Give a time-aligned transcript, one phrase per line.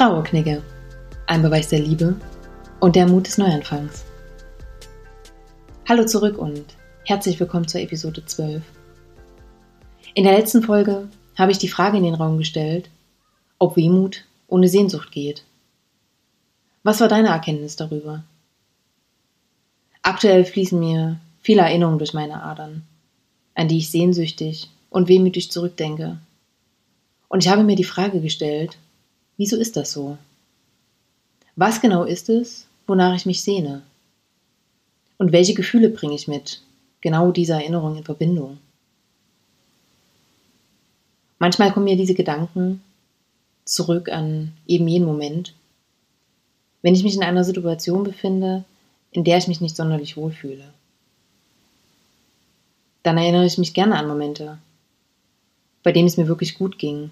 [0.00, 0.62] Trauerknigge.
[1.26, 2.16] Ein Beweis der Liebe
[2.80, 4.06] und der Mut des Neuanfangs.
[5.86, 6.64] Hallo zurück und
[7.04, 8.62] herzlich willkommen zur Episode 12.
[10.14, 12.88] In der letzten Folge habe ich die Frage in den Raum gestellt,
[13.58, 15.44] ob Wehmut ohne Sehnsucht geht.
[16.82, 18.24] Was war deine Erkenntnis darüber?
[20.00, 22.84] Aktuell fließen mir viele Erinnerungen durch meine Adern,
[23.54, 26.16] an die ich sehnsüchtig und wehmütig zurückdenke.
[27.28, 28.78] Und ich habe mir die Frage gestellt,
[29.40, 30.18] Wieso ist das so?
[31.56, 33.80] Was genau ist es, wonach ich mich sehne?
[35.16, 36.60] Und welche Gefühle bringe ich mit
[37.00, 38.58] genau dieser Erinnerung in Verbindung?
[41.38, 42.82] Manchmal kommen mir diese Gedanken
[43.64, 45.54] zurück an eben jenen Moment,
[46.82, 48.64] wenn ich mich in einer Situation befinde,
[49.10, 50.68] in der ich mich nicht sonderlich wohlfühle.
[53.04, 54.58] Dann erinnere ich mich gerne an Momente,
[55.82, 57.10] bei denen es mir wirklich gut ging,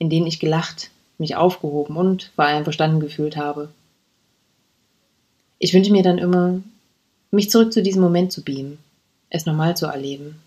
[0.00, 0.90] in denen ich gelacht,
[1.22, 3.70] mich aufgehoben und vor allem verstanden gefühlt habe.
[5.58, 6.60] Ich wünsche mir dann immer,
[7.30, 8.78] mich zurück zu diesem Moment zu beamen,
[9.30, 10.40] es nochmal zu erleben.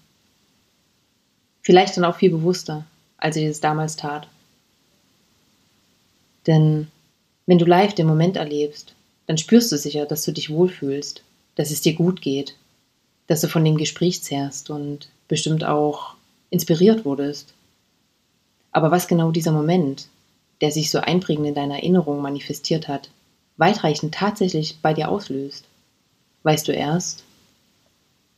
[1.63, 2.85] Vielleicht dann auch viel bewusster,
[3.17, 4.27] als ich es damals tat.
[6.45, 6.87] Denn
[7.45, 8.93] wenn du live den Moment erlebst,
[9.25, 11.23] dann spürst du sicher, dass du dich wohlfühlst,
[11.55, 12.55] dass es dir gut geht,
[13.27, 16.15] dass du von dem Gespräch zehrst und bestimmt auch
[16.49, 17.53] inspiriert wurdest.
[18.71, 20.09] Aber was genau dieser Moment,
[20.61, 23.09] der sich so einprägend in deiner Erinnerung manifestiert hat,
[23.57, 25.65] weitreichend tatsächlich bei dir auslöst,
[26.43, 27.23] weißt du erst,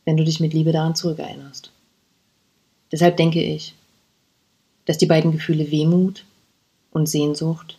[0.04, 1.70] wenn du dich mit Liebe daran zurückerinnerst.
[2.90, 3.74] Deshalb denke ich,
[4.86, 6.24] dass die beiden Gefühle Wehmut
[6.90, 7.78] und Sehnsucht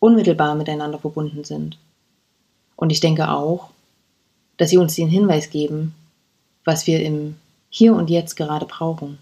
[0.00, 1.78] unmittelbar miteinander verbunden sind.
[2.76, 3.70] Und ich denke auch,
[4.56, 5.94] dass sie uns den Hinweis geben,
[6.64, 7.36] was wir im
[7.70, 9.18] Hier und Jetzt gerade brauchen,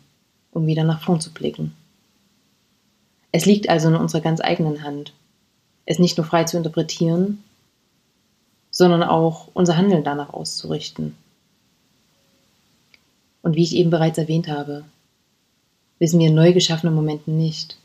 [0.52, 1.74] um wieder nach vorn zu blicken.
[3.32, 5.14] Es liegt also in unserer ganz eigenen Hand,
[5.86, 7.42] es nicht nur frei zu interpretieren,
[8.70, 11.16] sondern auch unser Handeln danach auszurichten.
[13.42, 14.84] Und wie ich eben bereits erwähnt habe,
[15.98, 17.78] wissen wir in neu geschaffenen Momenten nicht,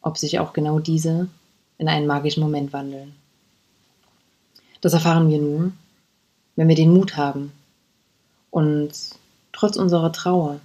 [0.00, 1.28] ob sich auch genau diese
[1.78, 3.14] in einen magischen Moment wandeln.
[4.80, 5.72] Das erfahren wir nur,
[6.56, 7.52] wenn wir den Mut haben,
[8.50, 9.18] uns
[9.52, 10.60] trotz unserer Trauer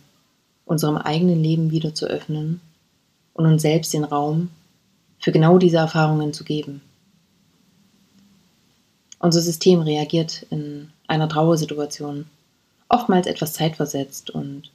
[0.65, 2.61] unserem eigenen Leben wieder zu öffnen
[3.39, 4.49] und uns selbst den Raum
[5.17, 6.81] für genau diese Erfahrungen zu geben.
[9.17, 12.25] Unser System reagiert in einer Trauersituation
[12.89, 14.71] oftmals etwas zeitversetzt und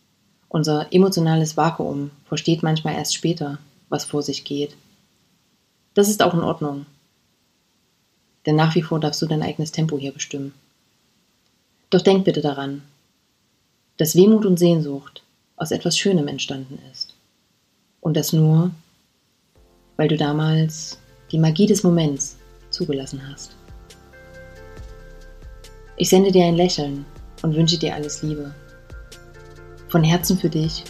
[0.49, 3.59] unser emotionales Vakuum versteht manchmal erst später,
[3.91, 4.75] was vor sich geht.
[5.93, 6.87] Das ist auch in Ordnung.
[8.47, 10.55] Denn nach wie vor darfst du dein eigenes Tempo hier bestimmen.
[11.91, 12.81] Doch denk bitte daran,
[13.99, 15.23] dass Wehmut und Sehnsucht
[15.57, 17.14] aus etwas Schönem entstanden ist.
[18.05, 18.71] Und das nur,
[19.97, 20.99] weil du damals
[21.33, 22.37] die Magie des Moments
[22.69, 23.57] zugelassen hast.
[25.97, 27.07] Ich sende dir ein Lächeln
[27.43, 28.55] und wünsche dir alles Liebe.
[29.89, 30.85] Von Herzen für dich,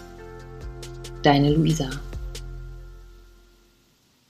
[1.23, 1.89] deine Luisa.